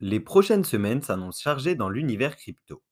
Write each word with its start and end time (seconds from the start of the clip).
Les 0.00 0.18
prochaines 0.18 0.64
semaines 0.64 1.02
s'annoncent 1.02 1.40
chargées 1.40 1.76
dans 1.76 1.88
l'univers 1.88 2.36
crypto. 2.36 2.82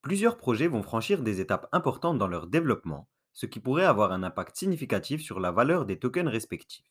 Plusieurs 0.00 0.38
projets 0.38 0.68
vont 0.68 0.82
franchir 0.82 1.22
des 1.22 1.40
étapes 1.40 1.68
importantes 1.70 2.16
dans 2.16 2.28
leur 2.28 2.46
développement, 2.46 3.08
ce 3.34 3.44
qui 3.44 3.60
pourrait 3.60 3.84
avoir 3.84 4.10
un 4.12 4.22
impact 4.22 4.56
significatif 4.56 5.20
sur 5.20 5.38
la 5.38 5.52
valeur 5.52 5.84
des 5.84 5.98
tokens 5.98 6.30
respectifs. 6.30 6.90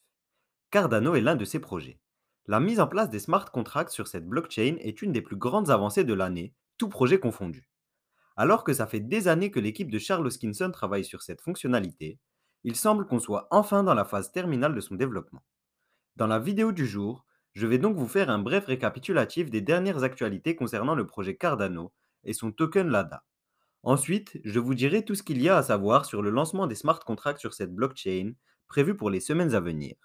Cardano 0.69 1.15
est 1.15 1.21
l'un 1.21 1.35
de 1.35 1.45
ces 1.45 1.59
projets. 1.59 1.99
La 2.45 2.59
mise 2.59 2.79
en 2.79 2.87
place 2.87 3.09
des 3.09 3.19
smart 3.19 3.49
contracts 3.51 3.91
sur 3.91 4.07
cette 4.07 4.27
blockchain 4.27 4.75
est 4.81 5.01
une 5.01 5.11
des 5.11 5.23
plus 5.23 5.35
grandes 5.35 5.71
avancées 5.71 6.03
de 6.03 6.13
l'année, 6.13 6.53
tout 6.77 6.89
projet 6.89 7.19
confondu. 7.19 7.67
Alors 8.35 8.63
que 8.63 8.73
ça 8.73 8.85
fait 8.85 8.99
des 8.99 9.27
années 9.27 9.49
que 9.49 9.59
l'équipe 9.59 9.89
de 9.89 9.97
Charles 9.97 10.27
Hoskinson 10.27 10.69
travaille 10.69 11.05
sur 11.05 11.23
cette 11.23 11.41
fonctionnalité, 11.41 12.19
il 12.63 12.75
semble 12.75 13.07
qu'on 13.07 13.19
soit 13.19 13.47
enfin 13.49 13.83
dans 13.83 13.95
la 13.95 14.05
phase 14.05 14.31
terminale 14.31 14.75
de 14.75 14.81
son 14.81 14.93
développement. 14.93 15.43
Dans 16.17 16.27
la 16.27 16.39
vidéo 16.39 16.71
du 16.71 16.85
jour, 16.85 17.25
je 17.55 17.67
vais 17.67 17.77
donc 17.77 17.95
vous 17.95 18.07
faire 18.07 18.29
un 18.29 18.39
bref 18.39 18.65
récapitulatif 18.65 19.49
des 19.49 19.61
dernières 19.61 20.03
actualités 20.03 20.55
concernant 20.55 20.93
le 20.93 21.07
projet 21.07 21.37
Cardano 21.37 21.93
et 22.25 22.33
son 22.33 22.51
token 22.51 22.89
LADA. 22.89 23.23
Ensuite, 23.83 24.39
je 24.43 24.59
vous 24.59 24.75
dirai 24.75 25.05
tout 25.05 25.15
ce 25.15 25.23
qu'il 25.23 25.41
y 25.41 25.47
a 25.47 25.57
à 25.57 25.63
savoir 25.63 26.05
sur 26.05 26.21
le 26.21 26.31
lancement 26.31 26.67
des 26.67 26.75
smart 26.75 26.99
contracts 26.99 27.39
sur 27.39 27.53
cette 27.53 27.73
blockchain 27.73 28.33
prévu 28.67 28.97
pour 28.97 29.09
les 29.09 29.21
semaines 29.21 29.55
à 29.55 29.61
venir. 29.61 29.95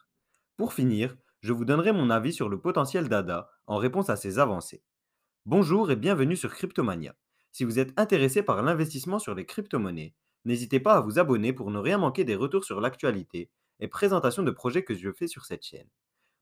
Pour 0.56 0.74
finir, 0.74 1.16
je 1.40 1.52
vous 1.52 1.64
donnerai 1.64 1.92
mon 1.92 2.10
avis 2.10 2.32
sur 2.32 2.48
le 2.48 2.60
potentiel 2.60 3.08
d'ADA 3.08 3.50
en 3.66 3.78
réponse 3.78 4.10
à 4.10 4.16
ces 4.16 4.38
avancées. 4.38 4.84
Bonjour 5.44 5.90
et 5.90 5.96
bienvenue 5.96 6.36
sur 6.36 6.52
Cryptomania. 6.54 7.16
Si 7.50 7.64
vous 7.64 7.78
êtes 7.80 7.98
intéressé 7.98 8.42
par 8.42 8.62
l'investissement 8.62 9.18
sur 9.18 9.34
les 9.34 9.46
crypto-monnaies, 9.46 10.14
n'hésitez 10.44 10.78
pas 10.78 10.94
à 10.94 11.00
vous 11.00 11.18
abonner 11.18 11.52
pour 11.52 11.70
ne 11.70 11.78
rien 11.78 11.98
manquer 11.98 12.24
des 12.24 12.36
retours 12.36 12.64
sur 12.64 12.80
l'actualité 12.80 13.50
et 13.80 13.88
présentations 13.88 14.42
de 14.44 14.50
projets 14.52 14.84
que 14.84 14.94
je 14.94 15.10
fais 15.10 15.26
sur 15.26 15.46
cette 15.46 15.64
chaîne. 15.64 15.88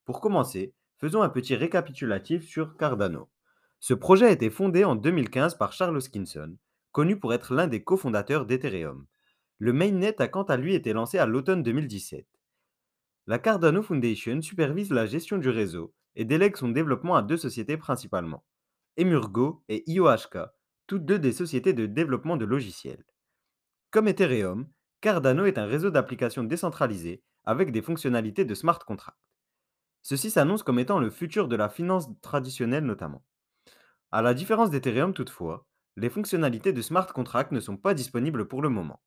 Pour 0.05 0.21
commencer, 0.21 0.75
faisons 0.99 1.23
un 1.23 1.29
petit 1.29 1.55
récapitulatif 1.55 2.45
sur 2.47 2.77
Cardano. 2.77 3.31
Ce 3.79 3.95
projet 3.95 4.27
a 4.27 4.31
été 4.33 4.51
fondé 4.51 4.85
en 4.85 4.97
2015 4.97 5.57
par 5.57 5.73
Charles 5.73 5.97
Hoskinson, 5.97 6.57
connu 6.91 7.19
pour 7.19 7.33
être 7.33 7.55
l'un 7.55 7.69
des 7.69 7.85
cofondateurs 7.85 8.47
d'Ethereum. 8.47 9.07
Le 9.59 9.73
mainnet 9.73 10.21
a 10.21 10.29
quant 10.29 10.43
à 10.43 10.57
lui 10.57 10.75
été 10.75 10.93
lancé 10.93 11.19
à 11.19 11.27
l'automne 11.27 11.63
2017. 11.63 12.27
La 13.27 13.39
Cardano 13.39 13.83
Foundation 13.83 14.43
supervise 14.43 14.91
la 14.91 15.07
gestion 15.07 15.39
du 15.39 15.49
réseau 15.49 15.95
et 16.17 16.25
délègue 16.25 16.57
son 16.57 16.71
développement 16.71 17.15
à 17.15 17.23
deux 17.23 17.37
sociétés 17.37 17.77
principalement, 17.77 18.45
Emurgo 18.97 19.63
et 19.69 19.85
IOHK, 19.89 20.39
toutes 20.89 21.05
deux 21.05 21.21
des 21.21 21.33
sociétés 21.33 21.75
de 21.75 21.87
développement 21.87 22.37
de 22.37 22.45
logiciels. 22.45 23.05
Comme 23.93 24.09
Ethereum, 24.09 24.69
Cardano 25.01 25.45
est 25.45 25.59
un 25.59 25.67
réseau 25.67 25.91
d'applications 25.91 26.43
décentralisées 26.43 27.23
avec 27.45 27.71
des 27.71 27.83
fonctionnalités 27.83 28.45
de 28.45 28.55
smart 28.55 28.81
contract. 28.81 29.19
Ceci 30.11 30.31
s'annonce 30.31 30.63
comme 30.63 30.79
étant 30.79 31.01
le 31.01 31.11
futur 31.11 31.49
de 31.49 31.57
la 31.57 31.69
finance 31.69 32.09
traditionnelle 32.23 32.87
notamment. 32.87 33.23
À 34.11 34.23
la 34.23 34.33
différence 34.33 34.71
d'Ethereum 34.71 35.13
toutefois, 35.13 35.67
les 35.97 36.09
fonctionnalités 36.09 36.73
de 36.73 36.81
smart 36.81 37.13
contract 37.13 37.53
ne 37.53 37.61
sont 37.61 37.77
pas 37.77 37.93
disponibles 37.93 38.49
pour 38.49 38.63
le 38.63 38.71
moment. 38.71 39.03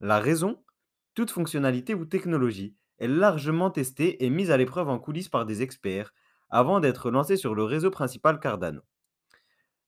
La 0.00 0.18
raison? 0.18 0.64
Toute 1.12 1.30
fonctionnalité 1.30 1.92
ou 1.92 2.06
technologie 2.06 2.74
est 2.96 3.06
largement 3.06 3.70
testée 3.70 4.24
et 4.24 4.30
mise 4.30 4.50
à 4.50 4.56
l'épreuve 4.56 4.88
en 4.88 4.98
coulisses 4.98 5.28
par 5.28 5.44
des 5.44 5.60
experts 5.60 6.14
avant 6.48 6.80
d'être 6.80 7.10
lancée 7.10 7.36
sur 7.36 7.54
le 7.54 7.62
réseau 7.62 7.90
principal 7.90 8.40
Cardano. 8.40 8.80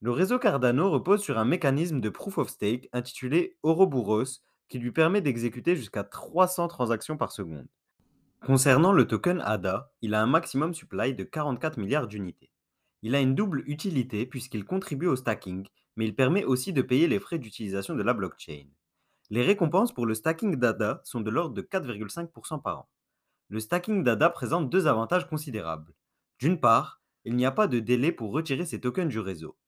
Le 0.03 0.11
réseau 0.11 0.39
Cardano 0.39 0.91
repose 0.91 1.23
sur 1.23 1.39
un 1.39 1.47
mécanisme 1.47 2.03
de 2.03 2.11
proof 2.11 2.37
of 2.37 2.51
stake 2.51 2.91
intitulé 2.93 3.57
Ouroboros 3.63 4.43
qui 4.69 4.79
lui 4.79 4.93
permet 4.93 5.23
d'exécuter 5.23 5.77
jusqu'à 5.77 6.05
300 6.05 6.69
transactions 6.69 7.17
par 7.17 7.33
seconde. 7.33 7.69
Concernant 8.45 8.93
le 8.93 9.07
token 9.07 9.41
ADA, 9.41 9.93
il 10.01 10.15
a 10.15 10.23
un 10.23 10.27
maximum 10.27 10.73
supply 10.73 11.15
de 11.15 11.25
44 11.25 11.77
milliards 11.77 12.07
d'unités. 12.07 12.51
Il 13.03 13.15
a 13.15 13.21
une 13.21 13.35
double 13.35 13.63
utilité 13.67 14.27
puisqu'il 14.27 14.65
contribue 14.65 15.07
au 15.07 15.17
stacking, 15.17 15.67
mais 15.97 16.07
il 16.07 16.15
permet 16.15 16.45
aussi 16.45 16.73
de 16.73 16.81
payer 16.81 17.09
les 17.09 17.19
frais 17.19 17.39
d'utilisation 17.39 17.95
de 17.95 18.03
la 18.03 18.15
blockchain. 18.15 18.67
Les 19.31 19.43
récompenses 19.43 19.93
pour 19.93 20.07
le 20.07 20.15
stacking 20.15 20.57
d'ADA 20.57 21.03
sont 21.05 21.21
de 21.21 21.31
l'ordre 21.31 21.55
de 21.55 21.63
4,5% 21.63 22.63
par 22.63 22.79
an. 22.79 22.89
Le 23.49 23.61
stacking 23.61 24.03
d'ADA 24.05 24.31
présente 24.31 24.71
deux 24.71 24.87
avantages 24.87 25.29
considérables. 25.29 25.93
D'une 26.39 26.61
part, 26.61 27.03
il 27.25 27.35
n'y 27.35 27.45
a 27.45 27.53
pas 27.53 27.67
de 27.67 27.81
délai 27.81 28.13
pour 28.13 28.33
retirer 28.33 28.65
ces 28.65 28.81
tokens 28.81 29.11
du 29.11 29.19
réseau. 29.19 29.59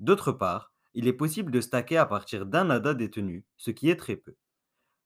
D'autre 0.00 0.32
part, 0.32 0.72
il 0.94 1.08
est 1.08 1.12
possible 1.12 1.50
de 1.50 1.60
stacker 1.60 1.96
à 1.96 2.06
partir 2.06 2.46
d'un 2.46 2.70
ADA 2.70 2.94
détenu, 2.94 3.44
ce 3.56 3.70
qui 3.70 3.90
est 3.90 3.96
très 3.96 4.16
peu. 4.16 4.36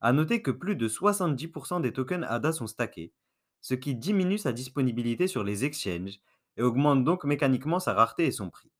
A 0.04 0.12
noter 0.12 0.42
que 0.42 0.50
plus 0.50 0.74
de 0.74 0.88
70% 0.88 1.80
des 1.80 1.92
tokens 1.92 2.26
ADA 2.28 2.52
sont 2.52 2.66
stackés, 2.66 3.12
ce 3.60 3.74
qui 3.74 3.94
diminue 3.94 4.36
sa 4.36 4.52
disponibilité 4.52 5.28
sur 5.28 5.44
les 5.44 5.64
exchanges 5.64 6.18
et 6.56 6.62
augmente 6.62 7.04
donc 7.04 7.22
mécaniquement 7.24 7.78
sa 7.78 7.94
rareté 7.94 8.26
et 8.26 8.32
son 8.32 8.50
prix. 8.50 8.72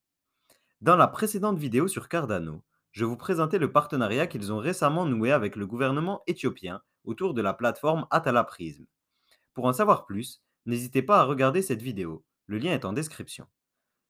Dans 0.81 0.97
la 0.97 1.07
précédente 1.07 1.59
vidéo 1.59 1.87
sur 1.87 2.09
Cardano, 2.09 2.65
je 2.91 3.05
vous 3.05 3.17
présentais 3.17 3.61
le 3.61 3.71
partenariat 3.71 4.27
qu'ils 4.27 4.53
ont 4.53 4.59
récemment 4.59 5.07
noué 5.07 5.31
avec 5.31 5.55
le 5.55 5.65
gouvernement 5.65 6.23
éthiopien 6.27 6.83
autour 7.05 7.35
de 7.35 7.41
la 7.41 7.55
plateforme 7.55 8.07
Atala 8.11 8.43
Prism. 8.43 8.85
Pour 9.55 9.67
en 9.67 9.73
savoir 9.73 10.07
plus, 10.07 10.43
n'hésitez 10.67 11.03
pas 11.03 11.21
à 11.21 11.25
regarder 11.25 11.63
cette 11.63 11.83
vidéo, 11.83 12.25
le 12.49 12.59
lien 12.59 12.73
est 12.73 12.85
en 12.85 12.93
description. 12.93 13.47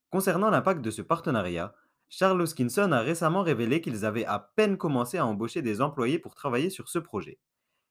Concernant 0.09 0.49
l'impact 0.49 0.81
de 0.81 0.91
ce 0.91 1.03
partenariat, 1.03 1.75
Charles 2.15 2.43
Hoskinson 2.43 2.93
a 2.93 3.01
récemment 3.01 3.41
révélé 3.41 3.81
qu'ils 3.81 4.05
avaient 4.05 4.27
à 4.27 4.39
peine 4.39 4.77
commencé 4.77 5.17
à 5.17 5.25
embaucher 5.25 5.63
des 5.63 5.81
employés 5.81 6.19
pour 6.19 6.35
travailler 6.35 6.69
sur 6.69 6.91
ce 6.91 6.99
projet. 6.99 7.39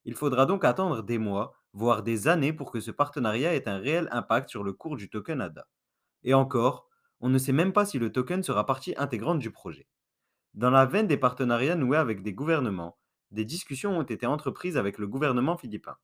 Il 0.05 0.13
faudra 0.13 0.45
donc 0.45 0.63
attendre 0.63 1.01
des 1.01 1.17
mois, 1.17 1.55
voire 1.73 2.03
des 2.03 2.27
années 2.27 2.53
pour 2.53 2.71
que 2.71 2.81
ce 2.81 2.91
partenariat 2.91 3.55
ait 3.55 3.67
un 3.67 3.79
réel 3.79 4.07
impact 4.11 4.51
sur 4.51 4.63
le 4.63 4.73
cours 4.73 4.95
du 4.95 5.09
token 5.09 5.41
ADA. 5.41 5.65
Et 6.21 6.35
encore, 6.35 6.87
on 7.19 7.29
ne 7.29 7.39
sait 7.39 7.51
même 7.51 7.73
pas 7.73 7.83
si 7.83 7.97
le 7.97 8.11
token 8.11 8.43
sera 8.43 8.63
partie 8.67 8.93
intégrante 8.95 9.39
du 9.39 9.49
projet. 9.49 9.87
Dans 10.53 10.69
la 10.69 10.85
veine 10.85 11.07
des 11.07 11.17
partenariats 11.17 11.73
noués 11.73 11.97
avec 11.97 12.21
des 12.21 12.33
gouvernements, 12.33 12.99
des 13.31 13.43
discussions 13.43 13.97
ont 13.97 14.03
été 14.03 14.27
entreprises 14.27 14.77
avec 14.77 14.99
le 14.99 15.07
gouvernement 15.07 15.57
philippin. 15.57 15.97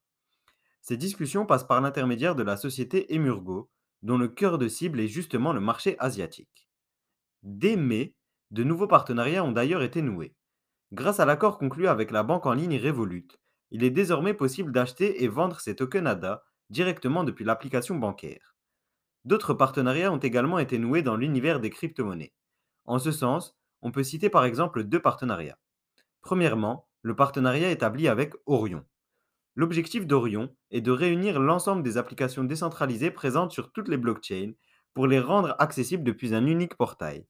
Ces 0.80 0.96
discussions 0.96 1.46
passent 1.46 1.68
par 1.68 1.80
l'intermédiaire 1.80 2.34
de 2.34 2.42
la 2.42 2.56
société 2.56 3.14
Emurgo, 3.14 3.70
dont 4.02 4.18
le 4.18 4.26
cœur 4.26 4.58
de 4.58 4.66
cible 4.66 4.98
est 4.98 5.06
justement 5.06 5.52
le 5.52 5.60
marché 5.60 5.94
asiatique. 6.00 6.67
Dès 7.42 7.76
mai, 7.76 8.14
de 8.50 8.64
nouveaux 8.64 8.86
partenariats 8.86 9.44
ont 9.44 9.52
d'ailleurs 9.52 9.82
été 9.82 10.02
noués. 10.02 10.34
Grâce 10.92 11.20
à 11.20 11.26
l'accord 11.26 11.58
conclu 11.58 11.86
avec 11.86 12.10
la 12.10 12.22
banque 12.22 12.46
en 12.46 12.54
ligne 12.54 12.78
Revolut, 12.78 13.28
il 13.70 13.84
est 13.84 13.90
désormais 13.90 14.34
possible 14.34 14.72
d'acheter 14.72 15.22
et 15.22 15.28
vendre 15.28 15.60
ces 15.60 15.76
tokens 15.76 16.06
ADA 16.06 16.44
directement 16.70 17.24
depuis 17.24 17.44
l'application 17.44 17.96
bancaire. 17.96 18.56
D'autres 19.24 19.54
partenariats 19.54 20.12
ont 20.12 20.18
également 20.18 20.58
été 20.58 20.78
noués 20.78 21.02
dans 21.02 21.16
l'univers 21.16 21.60
des 21.60 21.70
crypto-monnaies. 21.70 22.32
En 22.86 22.98
ce 22.98 23.12
sens, 23.12 23.58
on 23.82 23.92
peut 23.92 24.02
citer 24.02 24.30
par 24.30 24.44
exemple 24.44 24.84
deux 24.84 25.00
partenariats. 25.00 25.58
Premièrement, 26.22 26.88
le 27.02 27.14
partenariat 27.14 27.70
établi 27.70 28.08
avec 28.08 28.34
Orion. 28.46 28.84
L'objectif 29.54 30.06
d'Orion 30.06 30.54
est 30.70 30.80
de 30.80 30.90
réunir 30.90 31.40
l'ensemble 31.40 31.82
des 31.82 31.98
applications 31.98 32.44
décentralisées 32.44 33.10
présentes 33.10 33.52
sur 33.52 33.72
toutes 33.72 33.88
les 33.88 33.96
blockchains 33.96 34.52
pour 34.94 35.06
les 35.06 35.20
rendre 35.20 35.54
accessibles 35.58 36.04
depuis 36.04 36.34
un 36.34 36.46
unique 36.46 36.76
portail. 36.76 37.26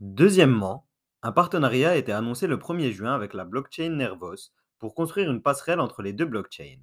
Deuxièmement, 0.00 0.86
un 1.22 1.32
partenariat 1.32 1.90
a 1.90 1.96
été 1.96 2.12
annoncé 2.12 2.46
le 2.46 2.56
1er 2.56 2.90
juin 2.90 3.14
avec 3.14 3.32
la 3.32 3.44
blockchain 3.44 3.90
Nervos 3.90 4.50
pour 4.78 4.94
construire 4.94 5.30
une 5.30 5.42
passerelle 5.42 5.80
entre 5.80 6.02
les 6.02 6.12
deux 6.12 6.26
blockchains. 6.26 6.80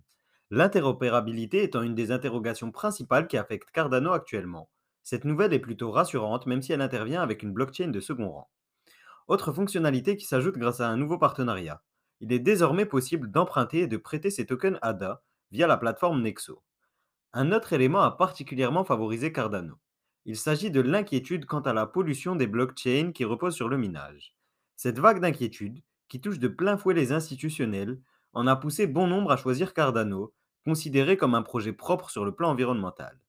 L'interopérabilité 0.49 1.63
étant 1.63 1.81
une 1.81 1.95
des 1.95 2.11
interrogations 2.11 2.71
principales 2.71 3.27
qui 3.27 3.37
affectent 3.37 3.71
Cardano 3.71 4.11
actuellement. 4.11 4.69
Cette 5.03 5.25
nouvelle 5.25 5.53
est 5.53 5.59
plutôt 5.59 5.91
rassurante 5.91 6.45
même 6.45 6.61
si 6.61 6.73
elle 6.73 6.81
intervient 6.81 7.21
avec 7.21 7.43
une 7.43 7.53
blockchain 7.53 7.89
de 7.89 7.99
second 7.99 8.29
rang. 8.29 8.49
Autre 9.27 9.53
fonctionnalité 9.53 10.17
qui 10.17 10.25
s'ajoute 10.25 10.57
grâce 10.57 10.81
à 10.81 10.89
un 10.89 10.97
nouveau 10.97 11.17
partenariat. 11.17 11.81
Il 12.19 12.33
est 12.33 12.39
désormais 12.39 12.85
possible 12.85 13.31
d'emprunter 13.31 13.81
et 13.81 13.87
de 13.87 13.97
prêter 13.97 14.29
ses 14.29 14.45
tokens 14.45 14.77
ADA 14.81 15.21
via 15.51 15.67
la 15.67 15.77
plateforme 15.77 16.21
Nexo. 16.21 16.63
Un 17.33 17.51
autre 17.51 17.73
élément 17.73 18.01
a 18.01 18.11
particulièrement 18.11 18.83
favorisé 18.83 19.31
Cardano. 19.31 19.75
Il 20.25 20.37
s'agit 20.37 20.69
de 20.69 20.81
l'inquiétude 20.81 21.45
quant 21.45 21.61
à 21.61 21.73
la 21.73 21.87
pollution 21.87 22.35
des 22.35 22.45
blockchains 22.45 23.11
qui 23.11 23.25
reposent 23.25 23.55
sur 23.55 23.69
le 23.69 23.77
minage. 23.77 24.35
Cette 24.75 24.99
vague 24.99 25.19
d'inquiétude, 25.19 25.81
qui 26.09 26.21
touche 26.21 26.37
de 26.37 26.47
plein 26.47 26.77
fouet 26.77 26.93
les 26.93 27.11
institutionnels, 27.11 27.99
en 28.33 28.45
a 28.45 28.55
poussé 28.55 28.85
bon 28.85 29.07
nombre 29.07 29.31
à 29.31 29.37
choisir 29.37 29.73
Cardano, 29.73 30.33
considéré 30.63 31.17
comme 31.17 31.33
un 31.33 31.41
projet 31.41 31.73
propre 31.73 32.09
sur 32.11 32.23
le 32.23 32.35
plan 32.35 32.51
environnemental. 32.51 33.19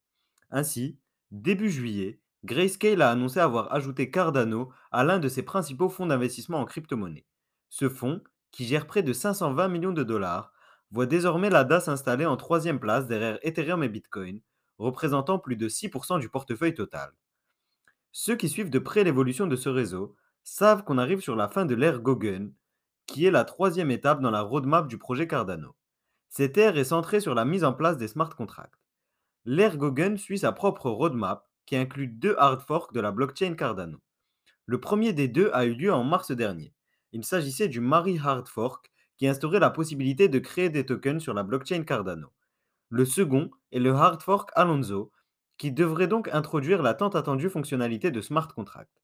Ainsi, 0.51 0.99
début 1.31 1.71
juillet, 1.71 2.21
Grayscale 2.45 3.03
a 3.03 3.11
annoncé 3.11 3.41
avoir 3.41 3.73
ajouté 3.73 4.11
Cardano 4.11 4.71
à 4.91 5.05
l'un 5.05 5.19
de 5.19 5.29
ses 5.29 5.43
principaux 5.43 5.89
fonds 5.89 6.07
d'investissement 6.07 6.59
en 6.59 6.67
crypto-monnaie. 6.67 7.25
Ce 7.71 7.89
fonds, 7.89 8.21
qui 8.51 8.67
gère 8.67 8.87
près 8.87 9.03
de 9.03 9.13
520 9.13 9.69
millions 9.69 9.93
de 9.93 10.03
dollars, 10.03 10.53
voit 10.91 11.07
désormais 11.07 11.49
la 11.49 11.65
DA 11.65 11.81
s'installer 11.81 12.27
en 12.27 12.37
troisième 12.37 12.81
place 12.81 13.07
derrière 13.07 13.39
Ethereum 13.43 13.83
et 13.83 13.89
Bitcoin, 13.89 14.41
représentant 14.83 15.39
plus 15.39 15.57
de 15.57 15.69
6% 15.69 16.21
du 16.21 16.29
portefeuille 16.29 16.75
total. 16.75 17.13
Ceux 18.11 18.37
qui 18.37 18.49
suivent 18.49 18.71
de 18.71 18.79
près 18.79 19.05
l'évolution 19.05 19.47
de 19.47 19.57
ce 19.57 19.69
réseau 19.69 20.15
savent 20.45 20.85
qu'on 20.85 20.99
arrive 20.99 21.21
sur 21.21 21.37
la 21.37 21.49
fin 21.49 21.65
de 21.65 21.75
l'ère 21.75 22.01
Gogen, 22.01 22.53
qui 23.07 23.25
est 23.25 23.31
la 23.31 23.45
troisième 23.45 23.91
étape 23.91 24.21
dans 24.21 24.31
la 24.31 24.43
roadmap 24.43 24.89
du 24.89 24.99
projet 24.99 25.27
Cardano. 25.27 25.75
Cette 26.29 26.59
ère 26.59 26.77
est 26.77 26.85
centrée 26.85 27.21
sur 27.21 27.35
la 27.35 27.45
mise 27.45 27.65
en 27.65 27.73
place 27.73 27.97
des 27.97 28.09
smart 28.09 28.35
contracts. 28.35 28.81
L'ère 29.45 29.77
Gogen 29.77 30.17
suit 30.17 30.39
sa 30.39 30.53
propre 30.53 30.91
roadmap 30.91 31.49
qui 31.67 31.77
inclut 31.77 32.09
deux 32.09 32.35
hard 32.39 32.63
forks 32.63 32.93
de 32.93 33.01
la 33.01 33.13
blockchain 33.13 33.55
Cardano. 33.55 33.99
Le 34.67 34.81
premier 34.81 35.13
des 35.13 35.29
deux 35.29 35.51
a 35.53 35.65
eu 35.65 35.75
lieu 35.75 35.93
en 35.93 36.05
mars 36.05 36.33
dernier. 36.33 36.75
Il 37.13 37.25
s'agissait 37.25 37.69
du 37.69 37.81
Mari 37.81 38.19
Hard 38.19 38.49
Fork 38.49 38.91
qui 39.17 39.29
instaurait 39.29 39.61
la 39.61 39.71
possibilité 39.71 40.29
de 40.29 40.39
créer 40.39 40.71
des 40.71 40.87
tokens 40.87 41.23
sur 41.23 41.35
la 41.35 41.43
blockchain 41.43 41.85
Cardano. 41.85 42.29
Le 42.95 43.07
second 43.07 43.51
est 43.73 43.79
le 43.79 43.95
Hard 43.95 44.21
Fork 44.21 44.51
Alonso 44.55 45.13
qui 45.57 45.73
devrait 45.73 46.09
donc 46.09 46.29
introduire 46.31 46.83
la 46.83 46.93
tant 46.93 47.09
attendue 47.09 47.49
fonctionnalité 47.49 48.11
de 48.11 48.21
smart 48.21 48.49
contract. 48.49 49.01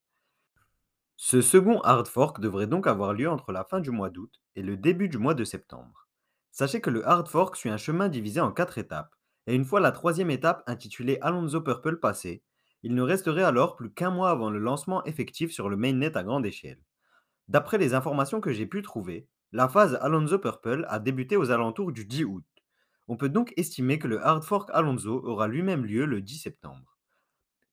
Ce 1.16 1.40
second 1.40 1.80
hard 1.80 2.06
fork 2.06 2.38
devrait 2.38 2.66
donc 2.66 2.86
avoir 2.86 3.14
lieu 3.14 3.30
entre 3.30 3.50
la 3.50 3.64
fin 3.64 3.80
du 3.80 3.90
mois 3.90 4.10
d'août 4.10 4.42
et 4.56 4.62
le 4.62 4.76
début 4.76 5.08
du 5.08 5.16
mois 5.16 5.32
de 5.32 5.42
septembre. 5.42 6.06
Sachez 6.50 6.82
que 6.82 6.90
le 6.90 7.08
hard 7.08 7.28
fork 7.28 7.56
suit 7.56 7.70
un 7.70 7.78
chemin 7.78 8.10
divisé 8.10 8.42
en 8.42 8.52
quatre 8.52 8.76
étapes, 8.76 9.14
et 9.46 9.54
une 9.54 9.64
fois 9.64 9.80
la 9.80 9.90
troisième 9.90 10.30
étape 10.30 10.62
intitulée 10.66 11.16
Alonso 11.22 11.62
Purple 11.62 11.96
passée, 11.96 12.42
il 12.82 12.94
ne 12.94 13.00
resterait 13.00 13.42
alors 13.42 13.74
plus 13.74 13.90
qu'un 13.90 14.10
mois 14.10 14.28
avant 14.28 14.50
le 14.50 14.58
lancement 14.58 15.02
effectif 15.04 15.50
sur 15.50 15.70
le 15.70 15.78
mainnet 15.78 16.14
à 16.14 16.22
grande 16.22 16.44
échelle. 16.44 16.84
D'après 17.48 17.78
les 17.78 17.94
informations 17.94 18.42
que 18.42 18.52
j'ai 18.52 18.66
pu 18.66 18.82
trouver, 18.82 19.26
la 19.52 19.66
phase 19.66 19.94
Alonso 20.02 20.38
Purple 20.38 20.84
a 20.90 20.98
débuté 20.98 21.38
aux 21.38 21.50
alentours 21.50 21.90
du 21.90 22.04
10 22.04 22.24
août. 22.24 22.44
On 23.08 23.16
peut 23.16 23.30
donc 23.30 23.54
estimer 23.56 23.98
que 23.98 24.06
le 24.06 24.24
hard 24.24 24.44
fork 24.44 24.70
Alonso 24.72 25.24
aura 25.24 25.48
lui-même 25.48 25.84
lieu 25.84 26.04
le 26.04 26.20
10 26.20 26.38
septembre. 26.38 26.98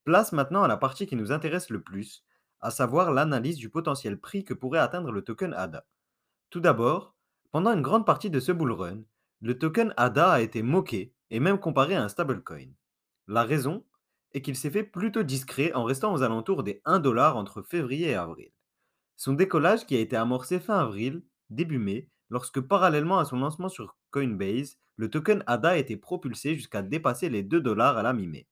Place 0.05 0.31
maintenant 0.31 0.63
à 0.63 0.67
la 0.67 0.77
partie 0.77 1.07
qui 1.07 1.17
nous 1.17 1.31
intéresse 1.31 1.69
le 1.69 1.81
plus, 1.81 2.23
à 2.61 2.71
savoir 2.71 3.11
l'analyse 3.11 3.57
du 3.57 3.69
potentiel 3.69 4.17
prix 4.17 4.45
que 4.45 4.53
pourrait 4.53 4.79
atteindre 4.79 5.11
le 5.11 5.23
token 5.23 5.53
ADA. 5.53 5.85
Tout 6.49 6.61
d'abord, 6.61 7.15
pendant 7.51 7.73
une 7.73 7.81
grande 7.81 8.05
partie 8.05 8.29
de 8.29 8.39
ce 8.39 8.51
bull 8.51 8.71
run, 8.71 9.01
le 9.41 9.57
token 9.57 9.93
ADA 9.97 10.31
a 10.31 10.41
été 10.41 10.63
moqué 10.63 11.13
et 11.31 11.39
même 11.39 11.59
comparé 11.59 11.95
à 11.95 12.03
un 12.03 12.09
stablecoin. 12.09 12.71
La 13.27 13.43
raison 13.43 13.85
est 14.33 14.41
qu'il 14.41 14.55
s'est 14.55 14.71
fait 14.71 14.83
plutôt 14.83 15.23
discret 15.23 15.73
en 15.73 15.83
restant 15.83 16.13
aux 16.13 16.23
alentours 16.23 16.63
des 16.63 16.81
1$ 16.85 17.33
entre 17.33 17.61
février 17.61 18.09
et 18.09 18.15
avril. 18.15 18.51
Son 19.17 19.33
décollage 19.33 19.85
qui 19.85 19.95
a 19.95 19.99
été 19.99 20.15
amorcé 20.15 20.59
fin 20.59 20.79
avril, 20.79 21.23
début 21.49 21.79
mai, 21.79 22.09
lorsque 22.29 22.61
parallèlement 22.61 23.19
à 23.19 23.25
son 23.25 23.37
lancement 23.37 23.69
sur 23.69 23.97
Coinbase, 24.11 24.77
le 24.97 25.09
token 25.09 25.43
ADA 25.47 25.69
a 25.69 25.77
été 25.77 25.97
propulsé 25.97 26.55
jusqu'à 26.55 26.81
dépasser 26.81 27.29
les 27.29 27.43
2 27.43 27.59
dollars 27.59 27.97
à 27.97 28.03
la 28.03 28.13
mi-mai. 28.13 28.47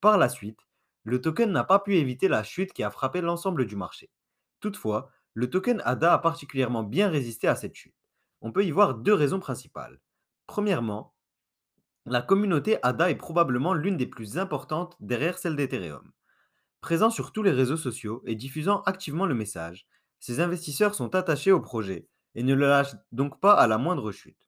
Par 0.00 0.18
la 0.18 0.28
suite, 0.28 0.60
le 1.04 1.20
token 1.20 1.50
n'a 1.50 1.64
pas 1.64 1.78
pu 1.78 1.96
éviter 1.96 2.28
la 2.28 2.42
chute 2.42 2.72
qui 2.72 2.82
a 2.82 2.90
frappé 2.90 3.20
l'ensemble 3.20 3.66
du 3.66 3.76
marché. 3.76 4.10
Toutefois, 4.60 5.10
le 5.34 5.48
token 5.48 5.80
ADA 5.84 6.12
a 6.12 6.18
particulièrement 6.18 6.82
bien 6.82 7.08
résisté 7.08 7.48
à 7.48 7.56
cette 7.56 7.74
chute. 7.74 7.94
On 8.40 8.52
peut 8.52 8.64
y 8.64 8.70
voir 8.70 8.94
deux 8.94 9.14
raisons 9.14 9.40
principales. 9.40 10.00
Premièrement, 10.46 11.14
la 12.06 12.22
communauté 12.22 12.78
ADA 12.82 13.10
est 13.10 13.16
probablement 13.16 13.74
l'une 13.74 13.96
des 13.96 14.06
plus 14.06 14.38
importantes 14.38 14.96
derrière 15.00 15.38
celle 15.38 15.56
d'Ethereum. 15.56 16.12
Présent 16.80 17.10
sur 17.10 17.32
tous 17.32 17.42
les 17.42 17.50
réseaux 17.50 17.76
sociaux 17.76 18.22
et 18.26 18.34
diffusant 18.34 18.82
activement 18.82 19.26
le 19.26 19.34
message, 19.34 19.86
ces 20.20 20.40
investisseurs 20.40 20.94
sont 20.94 21.14
attachés 21.14 21.52
au 21.52 21.60
projet 21.60 22.08
et 22.34 22.42
ne 22.42 22.54
le 22.54 22.68
lâchent 22.68 22.96
donc 23.12 23.40
pas 23.40 23.54
à 23.54 23.66
la 23.66 23.78
moindre 23.78 24.12
chute. 24.12 24.47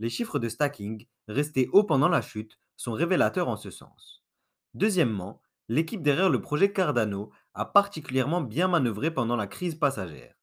Les 0.00 0.08
chiffres 0.08 0.38
de 0.38 0.48
stacking, 0.48 1.06
restés 1.28 1.68
hauts 1.72 1.84
pendant 1.84 2.08
la 2.08 2.22
chute, 2.22 2.58
sont 2.76 2.92
révélateurs 2.92 3.48
en 3.48 3.56
ce 3.56 3.70
sens. 3.70 4.24
Deuxièmement, 4.72 5.42
l'équipe 5.68 6.02
derrière 6.02 6.30
le 6.30 6.40
projet 6.40 6.72
Cardano 6.72 7.30
a 7.52 7.66
particulièrement 7.66 8.40
bien 8.40 8.66
manœuvré 8.66 9.12
pendant 9.12 9.36
la 9.36 9.46
crise 9.46 9.74
passagère. 9.74 10.34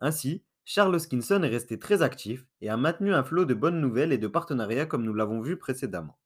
Ainsi, 0.00 0.42
Charles 0.64 0.96
Hoskinson 0.96 1.42
est 1.44 1.48
resté 1.48 1.78
très 1.78 2.02
actif 2.02 2.44
et 2.60 2.68
a 2.68 2.76
maintenu 2.76 3.14
un 3.14 3.22
flot 3.22 3.44
de 3.44 3.54
bonnes 3.54 3.80
nouvelles 3.80 4.12
et 4.12 4.18
de 4.18 4.26
partenariats 4.26 4.86
comme 4.86 5.04
nous 5.04 5.14
l'avons 5.14 5.40
vu 5.40 5.56
précédemment. 5.56 6.18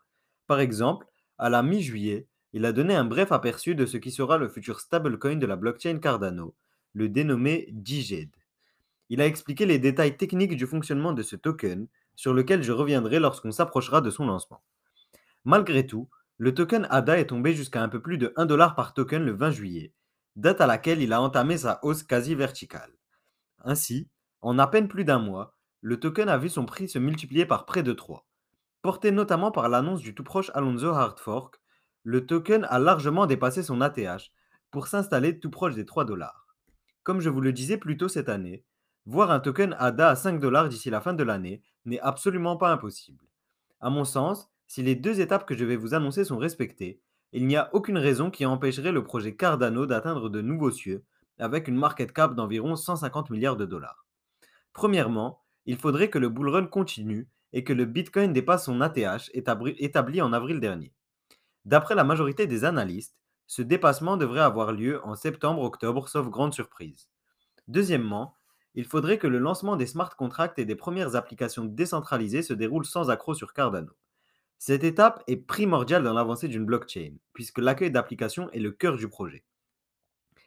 Par 0.46 0.60
exemple, 0.60 1.06
à 1.36 1.50
la 1.50 1.62
mi-juillet, 1.62 2.26
il 2.54 2.64
a 2.64 2.72
donné 2.72 2.94
un 2.94 3.04
bref 3.04 3.32
aperçu 3.32 3.74
de 3.74 3.84
ce 3.84 3.98
qui 3.98 4.10
sera 4.10 4.38
le 4.38 4.48
futur 4.48 4.80
stablecoin 4.80 5.36
de 5.36 5.46
la 5.46 5.56
blockchain 5.56 5.98
Cardano, 5.98 6.54
le 6.94 7.10
dénommé 7.10 7.68
DJED. 7.84 8.30
Il 9.10 9.20
a 9.20 9.26
expliqué 9.26 9.66
les 9.66 9.78
détails 9.78 10.16
techniques 10.16 10.56
du 10.56 10.66
fonctionnement 10.66 11.12
de 11.12 11.22
ce 11.22 11.36
token, 11.36 11.86
sur 12.18 12.34
lequel 12.34 12.64
je 12.64 12.72
reviendrai 12.72 13.20
lorsqu'on 13.20 13.52
s'approchera 13.52 14.00
de 14.00 14.10
son 14.10 14.26
lancement. 14.26 14.60
Malgré 15.44 15.86
tout, 15.86 16.10
le 16.36 16.52
token 16.52 16.88
ADA 16.90 17.20
est 17.20 17.28
tombé 17.28 17.54
jusqu'à 17.54 17.80
un 17.80 17.88
peu 17.88 18.02
plus 18.02 18.18
de 18.18 18.32
1$ 18.36 18.74
par 18.74 18.92
token 18.92 19.24
le 19.24 19.30
20 19.30 19.52
juillet, 19.52 19.94
date 20.34 20.60
à 20.60 20.66
laquelle 20.66 21.00
il 21.00 21.12
a 21.12 21.22
entamé 21.22 21.56
sa 21.58 21.78
hausse 21.84 22.02
quasi 22.02 22.34
verticale. 22.34 22.90
Ainsi, 23.60 24.08
en 24.40 24.58
à 24.58 24.66
peine 24.66 24.88
plus 24.88 25.04
d'un 25.04 25.20
mois, 25.20 25.54
le 25.80 26.00
token 26.00 26.28
a 26.28 26.38
vu 26.38 26.48
son 26.48 26.66
prix 26.66 26.88
se 26.88 26.98
multiplier 26.98 27.46
par 27.46 27.66
près 27.66 27.84
de 27.84 27.92
3. 27.92 28.26
Porté 28.82 29.12
notamment 29.12 29.52
par 29.52 29.68
l'annonce 29.68 30.00
du 30.00 30.12
tout 30.12 30.24
proche 30.24 30.50
Alonso 30.54 30.88
Hard 30.88 31.20
Fork, 31.20 31.60
le 32.02 32.26
token 32.26 32.66
a 32.68 32.80
largement 32.80 33.26
dépassé 33.26 33.62
son 33.62 33.80
ATH 33.80 34.32
pour 34.72 34.88
s'installer 34.88 35.38
tout 35.38 35.50
proche 35.50 35.76
des 35.76 35.86
3 35.86 36.04
dollars. 36.04 36.48
Comme 37.04 37.20
je 37.20 37.30
vous 37.30 37.40
le 37.40 37.52
disais 37.52 37.78
plus 37.78 37.96
tôt 37.96 38.08
cette 38.08 38.28
année, 38.28 38.64
voir 39.08 39.30
un 39.30 39.40
token 39.40 39.74
ADA 39.78 40.10
à 40.10 40.16
5 40.16 40.38
dollars 40.38 40.68
d'ici 40.68 40.90
la 40.90 41.00
fin 41.00 41.14
de 41.14 41.24
l'année 41.24 41.62
n'est 41.86 41.98
absolument 42.00 42.58
pas 42.58 42.70
impossible. 42.70 43.24
À 43.80 43.88
mon 43.88 44.04
sens, 44.04 44.50
si 44.66 44.82
les 44.82 44.96
deux 44.96 45.22
étapes 45.22 45.46
que 45.46 45.56
je 45.56 45.64
vais 45.64 45.76
vous 45.76 45.94
annoncer 45.94 46.26
sont 46.26 46.36
respectées, 46.36 47.00
il 47.32 47.46
n'y 47.46 47.56
a 47.56 47.70
aucune 47.72 47.96
raison 47.96 48.30
qui 48.30 48.44
empêcherait 48.44 48.92
le 48.92 49.02
projet 49.02 49.34
Cardano 49.34 49.86
d'atteindre 49.86 50.28
de 50.28 50.42
nouveaux 50.42 50.70
cieux 50.70 51.06
avec 51.38 51.68
une 51.68 51.78
market 51.78 52.12
cap 52.12 52.34
d'environ 52.34 52.76
150 52.76 53.30
milliards 53.30 53.56
de 53.56 53.64
dollars. 53.64 54.04
Premièrement, 54.74 55.40
il 55.64 55.78
faudrait 55.78 56.10
que 56.10 56.18
le 56.18 56.28
bull 56.28 56.50
run 56.50 56.66
continue 56.66 57.28
et 57.54 57.64
que 57.64 57.72
le 57.72 57.86
Bitcoin 57.86 58.34
dépasse 58.34 58.66
son 58.66 58.82
ATH 58.82 59.30
établi 59.32 60.20
en 60.20 60.34
avril 60.34 60.60
dernier. 60.60 60.92
D'après 61.64 61.94
la 61.94 62.04
majorité 62.04 62.46
des 62.46 62.66
analystes, 62.66 63.16
ce 63.46 63.62
dépassement 63.62 64.18
devrait 64.18 64.40
avoir 64.40 64.72
lieu 64.72 65.02
en 65.02 65.14
septembre-octobre, 65.14 66.10
sauf 66.10 66.28
grande 66.28 66.52
surprise. 66.52 67.08
Deuxièmement, 67.68 68.34
il 68.78 68.84
faudrait 68.84 69.18
que 69.18 69.26
le 69.26 69.40
lancement 69.40 69.74
des 69.74 69.88
smart 69.88 70.14
contracts 70.14 70.60
et 70.60 70.64
des 70.64 70.76
premières 70.76 71.16
applications 71.16 71.64
décentralisées 71.64 72.44
se 72.44 72.52
déroule 72.52 72.86
sans 72.86 73.10
accroc 73.10 73.34
sur 73.34 73.52
Cardano. 73.52 73.90
Cette 74.56 74.84
étape 74.84 75.24
est 75.26 75.36
primordiale 75.36 76.04
dans 76.04 76.12
l'avancée 76.12 76.46
d'une 76.46 76.64
blockchain, 76.64 77.16
puisque 77.32 77.58
l'accueil 77.58 77.90
d'applications 77.90 78.48
est 78.52 78.60
le 78.60 78.70
cœur 78.70 78.96
du 78.96 79.08
projet. 79.08 79.44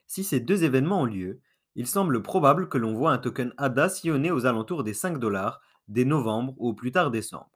Si 0.08 0.24
ces 0.24 0.40
deux 0.40 0.64
événements 0.64 1.02
ont 1.02 1.06
lieu, 1.06 1.42
il 1.76 1.88
semble 1.88 2.24
probable 2.24 2.70
que 2.70 2.78
l'on 2.78 2.94
voit 2.94 3.12
un 3.12 3.18
token 3.18 3.54
ADA 3.58 3.90
sillonner 3.90 4.32
aux 4.32 4.46
alentours 4.46 4.86
des 4.86 4.94
5 4.94 5.18
dollars 5.18 5.60
dès 5.90 6.06
novembre 6.06 6.54
ou 6.56 6.70
au 6.70 6.74
plus 6.74 6.94
tard 6.94 7.12
décembre. 7.12 7.52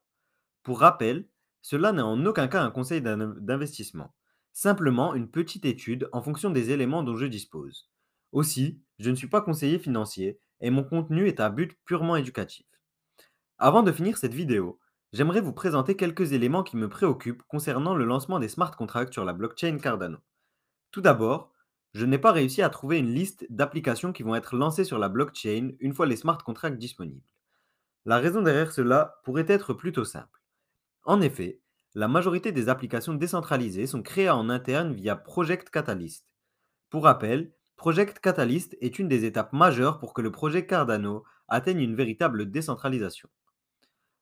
Pour 0.61 0.81
rappel, 0.81 1.25
cela 1.61 1.93
n'est 1.93 2.01
en 2.01 2.25
aucun 2.25 2.49
cas 2.49 2.61
un 2.61 2.71
conseil 2.71 3.01
d'investissement 3.01 4.13
simplement 4.51 5.15
une 5.15 5.29
petite 5.29 5.65
étude 5.65 6.07
en 6.13 6.21
fonction 6.21 6.49
des 6.49 6.71
éléments 6.71 7.03
dont 7.03 7.17
je 7.17 7.25
dispose. 7.25 7.89
Aussi, 8.31 8.79
je 8.99 9.09
ne 9.09 9.15
suis 9.15 9.27
pas 9.27 9.41
conseiller 9.41 9.79
financier 9.79 10.39
et 10.61 10.69
mon 10.69 10.83
contenu 10.83 11.27
est 11.27 11.39
à 11.39 11.49
but 11.49 11.77
purement 11.85 12.15
éducatif. 12.15 12.65
Avant 13.57 13.83
de 13.83 13.91
finir 13.91 14.17
cette 14.17 14.33
vidéo, 14.33 14.79
j'aimerais 15.13 15.41
vous 15.41 15.53
présenter 15.53 15.95
quelques 15.95 16.33
éléments 16.33 16.63
qui 16.63 16.77
me 16.77 16.89
préoccupent 16.89 17.43
concernant 17.47 17.95
le 17.95 18.05
lancement 18.05 18.39
des 18.39 18.49
smart 18.49 18.75
contracts 18.75 19.13
sur 19.13 19.25
la 19.25 19.33
blockchain 19.33 19.77
Cardano. 19.77 20.17
Tout 20.91 21.01
d'abord, 21.01 21.53
je 21.93 22.05
n'ai 22.05 22.17
pas 22.17 22.33
réussi 22.33 22.61
à 22.61 22.69
trouver 22.69 22.99
une 22.99 23.13
liste 23.13 23.45
d'applications 23.49 24.11
qui 24.11 24.23
vont 24.23 24.35
être 24.35 24.55
lancées 24.57 24.83
sur 24.83 24.99
la 24.99 25.07
blockchain 25.07 25.71
une 25.79 25.93
fois 25.93 26.05
les 26.05 26.17
smart 26.17 26.37
contracts 26.37 26.77
disponibles. 26.77 27.23
La 28.03 28.17
raison 28.17 28.41
derrière 28.41 28.73
cela 28.73 29.21
pourrait 29.23 29.45
être 29.47 29.73
plutôt 29.73 30.03
simple. 30.03 30.43
En 31.05 31.21
effet, 31.21 31.61
la 31.93 32.09
majorité 32.09 32.51
des 32.51 32.67
applications 32.67 33.13
décentralisées 33.13 33.87
sont 33.87 34.01
créées 34.01 34.29
en 34.29 34.49
interne 34.49 34.93
via 34.93 35.15
Project 35.15 35.69
Catalyst. 35.69 36.27
Pour 36.89 37.05
rappel, 37.05 37.54
Project 37.77 38.19
Catalyst 38.19 38.77
est 38.81 38.99
une 38.99 39.07
des 39.07 39.25
étapes 39.25 39.53
majeures 39.53 39.99
pour 39.99 40.13
que 40.13 40.21
le 40.21 40.31
projet 40.31 40.65
Cardano 40.65 41.23
atteigne 41.47 41.81
une 41.81 41.95
véritable 41.95 42.49
décentralisation. 42.49 43.29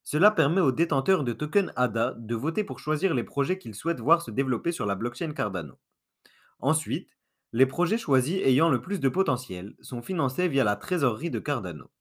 Cela 0.04 0.32
permet 0.32 0.60
aux 0.60 0.72
détenteurs 0.72 1.24
de 1.24 1.32
tokens 1.32 1.72
ADA 1.76 2.16
de 2.18 2.36
voter 2.36 2.64
pour 2.64 2.80
choisir 2.80 3.14
les 3.14 3.24
projets 3.24 3.58
qu'ils 3.58 3.76
souhaitent 3.76 4.02
voir 4.02 4.22
se 4.22 4.32
développer 4.32 4.72
sur 4.72 4.86
la 4.86 4.96
blockchain 4.96 5.32
Cardano. 5.32 5.80
Ensuite, 6.60 7.10
les 7.54 7.66
projets 7.66 7.98
choisis 7.98 8.42
ayant 8.44 8.70
le 8.70 8.82
plus 8.82 9.00
de 9.00 9.08
potentiel 9.08 9.76
sont 9.80 10.02
financés 10.02 10.48
via 10.48 10.64
la 10.64 10.76
trésorerie 10.76 11.30
de 11.30 11.40
Cardano. 11.40 11.92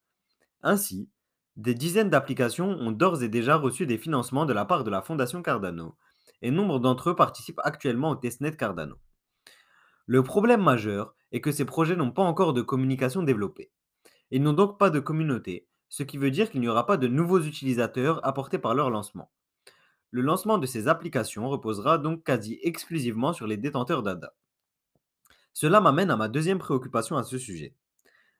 Ainsi, 0.62 1.10
des 1.56 1.74
dizaines 1.74 2.10
d'applications 2.10 2.70
ont 2.70 2.92
d'ores 2.92 3.22
et 3.22 3.28
déjà 3.28 3.56
reçu 3.56 3.86
des 3.86 3.98
financements 3.98 4.46
de 4.46 4.54
la 4.54 4.64
part 4.64 4.82
de 4.82 4.90
la 4.90 5.02
Fondation 5.02 5.42
Cardano, 5.42 5.96
et 6.40 6.50
nombre 6.50 6.80
d'entre 6.80 7.10
eux 7.10 7.16
participent 7.16 7.60
actuellement 7.62 8.10
au 8.10 8.16
testnet 8.16 8.56
Cardano. 8.56 8.96
Le 10.12 10.22
problème 10.22 10.62
majeur 10.62 11.14
est 11.30 11.40
que 11.40 11.52
ces 11.52 11.64
projets 11.64 11.96
n'ont 11.96 12.10
pas 12.10 12.22
encore 12.22 12.52
de 12.52 12.60
communication 12.60 13.22
développée. 13.22 13.70
Ils 14.30 14.42
n'ont 14.42 14.52
donc 14.52 14.78
pas 14.78 14.90
de 14.90 15.00
communauté, 15.00 15.66
ce 15.88 16.02
qui 16.02 16.18
veut 16.18 16.30
dire 16.30 16.50
qu'il 16.50 16.60
n'y 16.60 16.68
aura 16.68 16.84
pas 16.84 16.98
de 16.98 17.08
nouveaux 17.08 17.40
utilisateurs 17.40 18.20
apportés 18.22 18.58
par 18.58 18.74
leur 18.74 18.90
lancement. 18.90 19.30
Le 20.10 20.20
lancement 20.20 20.58
de 20.58 20.66
ces 20.66 20.86
applications 20.86 21.48
reposera 21.48 21.96
donc 21.96 22.24
quasi 22.24 22.58
exclusivement 22.62 23.32
sur 23.32 23.46
les 23.46 23.56
détenteurs 23.56 24.02
d'ADA. 24.02 24.34
Cela 25.54 25.80
m'amène 25.80 26.10
à 26.10 26.18
ma 26.18 26.28
deuxième 26.28 26.58
préoccupation 26.58 27.16
à 27.16 27.22
ce 27.22 27.38
sujet. 27.38 27.74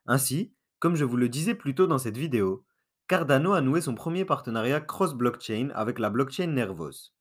Ainsi, 0.05 0.53
comme 0.77 0.95
je 0.95 1.05
vous 1.05 1.17
le 1.17 1.27
disais 1.27 1.55
plus 1.55 1.73
tôt 1.73 1.87
dans 1.87 1.97
cette 1.97 2.17
vidéo, 2.17 2.63
Cardano 3.07 3.53
a 3.53 3.61
noué 3.61 3.81
son 3.81 3.95
premier 3.95 4.25
partenariat 4.25 4.79
cross-blockchain 4.79 5.71
avec 5.73 5.97
la 5.97 6.11
blockchain 6.11 6.51
Nervos. 6.51 7.13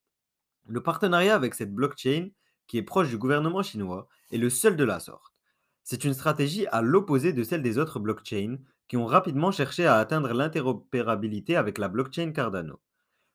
Le 0.67 0.83
partenariat 0.83 1.35
avec 1.35 1.55
cette 1.55 1.73
blockchain 1.73 2.29
qui 2.67 2.77
est 2.77 2.83
proche 2.83 3.09
du 3.09 3.17
gouvernement 3.17 3.63
chinois, 3.63 4.09
est 4.33 4.39
le 4.39 4.51
seul 4.51 4.77
de 4.77 4.85
la 4.85 4.99
sorte. 4.99 5.33
C'est 5.85 6.05
une 6.05 6.15
stratégie 6.15 6.67
à 6.69 6.83
l'opposé 6.83 7.33
de 7.33 7.43
celle 7.43 7.63
des 7.63 7.79
autres 7.79 8.01
blockchains 8.01 8.59
qui 8.89 8.97
ont 8.97 9.07
rapidement 9.07 9.53
cherché 9.53 9.87
à 9.87 9.97
atteindre 9.97 10.33
l'interopérabilité 10.33 11.57
avec 11.57 11.79
la 11.79 11.89
blockchain 11.89 12.33
Cardano. 12.33 12.81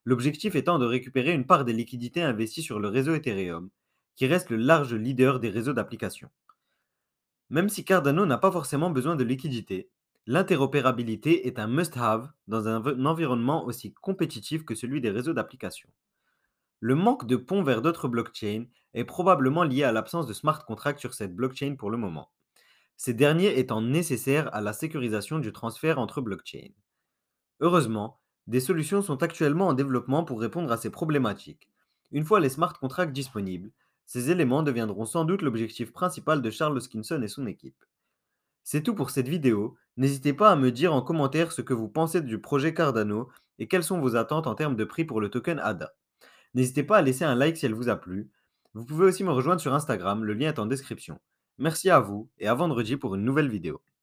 L'objectif 0.06 0.56
étant 0.56 0.80
de 0.80 0.86
récupérer 0.86 1.34
une 1.34 1.46
part 1.46 1.66
des 1.66 1.74
liquidités 1.74 2.22
investies 2.22 2.62
sur 2.62 2.80
le 2.80 2.88
réseau 2.88 3.14
Ethereum, 3.14 3.70
qui 4.16 4.26
reste 4.26 4.50
le 4.50 4.58
large 4.58 4.94
leader 4.94 5.40
des 5.40 5.50
réseaux 5.50 5.74
d'applications. 5.74 6.30
Même 7.50 7.70
si 7.70 7.86
Cardano 7.86 8.26
n'a 8.26 8.38
pas 8.38 8.52
forcément 8.52 8.90
besoin 8.90 9.16
de 9.16 9.24
liquidités, 9.24 9.90
l'interopérabilité 10.26 11.48
est 11.48 11.60
un 11.60 11.68
must-have 11.68 12.32
dans 12.48 12.68
un, 12.68 13.06
environnement 13.06 13.66
aussi 13.66 13.94
compétitif 13.94 14.66
que 14.66 14.76
celui 14.76 15.02
des 15.02 15.10
réseaux 15.10 15.34
d'applications. 15.34 15.90
Le 16.80 16.96
manque 16.96 17.26
de 17.26 17.36
pont 17.36 17.64
vers 17.64 17.82
d'autres 17.82 18.08
blockchains 18.08 18.66
est 18.94 19.04
probablement 19.04 19.64
lié 19.64 19.84
à 19.84 19.92
l'absence 19.92 20.28
de 20.28 20.34
smart 20.34 20.64
contracts 20.66 21.00
sur 21.00 21.14
cette 21.14 21.36
blockchain 21.36 21.76
pour 21.78 21.90
le 21.90 21.98
moment, 21.98 22.32
ces 22.98 23.14
derniers 23.14 23.60
étant 23.60 23.82
nécessaires 23.82 24.54
à 24.54 24.62
la 24.62 24.74
sécurisation 24.74 25.40
du 25.40 25.52
transfert 25.52 26.00
entre 26.00 26.22
blockchains. 26.22 26.74
Heureusement, 27.60 28.20
des 28.48 28.60
solutions 28.60 29.02
sont 29.02 29.24
actuellement 29.24 29.68
en 29.68 29.74
développement 29.74 30.24
pour 30.24 30.40
répondre 30.40 30.72
à 30.72 30.78
ces 30.78 30.90
problématiques. 30.90 31.70
Une 32.12 32.24
fois 32.24 32.40
les 32.40 32.50
smart 32.50 32.74
contracts 32.74 33.12
disponibles, 33.12 33.72
ces 34.06 34.32
éléments 34.32 34.64
deviendront 34.64 35.06
sans 35.06 35.26
doute 35.26 35.42
l'objectif 35.42 35.92
principal 35.92 36.42
de 36.42 36.50
Charles 36.50 36.78
Hoskinson 36.78 37.22
et 37.22 37.28
son 37.28 37.46
équipe. 37.46 37.84
C'est 38.64 38.84
tout 38.84 38.96
pour 38.96 39.10
cette 39.10 39.28
vidéo. 39.28 39.78
N'hésitez 39.98 40.34
pas 40.34 40.52
à 40.52 40.56
me 40.56 40.72
dire 40.72 40.94
en 40.94 41.02
commentaire 41.02 41.52
ce 41.52 41.62
que 41.62 41.74
vous 41.74 41.90
pensez 41.90 42.22
du 42.22 42.40
projet 42.40 42.74
Cardano 42.74 43.30
et 43.60 43.68
quelles 43.68 43.84
sont 43.84 44.00
vos 44.00 44.16
attentes 44.16 44.48
en 44.48 44.56
termes 44.56 44.76
de 44.76 44.86
prix 44.86 45.06
pour 45.06 45.20
le 45.20 45.30
token 45.30 45.60
ADA. 45.60 45.94
N'hésitez 46.58 46.82
pas 46.82 46.98
à 46.98 47.02
laisser 47.04 47.24
un 47.24 47.36
like 47.36 47.56
si 47.56 47.68
elle 47.68 47.76
vous 47.76 47.88
a 47.88 47.98
plu. 47.98 48.32
Vous 48.74 48.84
pouvez 48.84 49.06
aussi 49.06 49.24
me 49.24 49.30
rejoindre 49.32 49.62
sur 49.62 49.76
Instagram, 49.76 50.24
le 50.24 50.34
lien 50.34 50.50
est 50.50 50.58
en 50.58 50.66
description. 50.66 51.20
Merci 51.60 51.92
à 51.92 52.00
vous 52.00 52.32
et 52.40 52.48
à 52.48 52.56
vendredi 52.56 52.98
pour 52.98 53.14
une 53.14 53.24
nouvelle 53.24 53.48
vidéo. 53.48 53.80